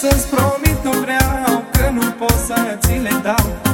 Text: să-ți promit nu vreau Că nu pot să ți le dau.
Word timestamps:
să-ți 0.00 0.26
promit 0.28 0.84
nu 0.84 0.90
vreau 0.90 1.64
Că 1.72 1.90
nu 1.92 2.10
pot 2.18 2.38
să 2.46 2.78
ți 2.80 2.92
le 2.92 3.20
dau. 3.22 3.65